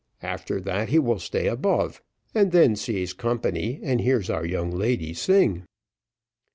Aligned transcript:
After 0.23 0.59
that 0.61 0.89
he 0.89 0.97
will 0.97 1.19
stay 1.19 1.45
above, 1.45 2.01
and 2.33 2.51
then 2.51 2.75
sees 2.75 3.13
company, 3.13 3.79
and 3.83 4.01
hears 4.01 4.31
our 4.31 4.47
young 4.47 4.71
lady 4.71 5.13
sing." 5.13 5.61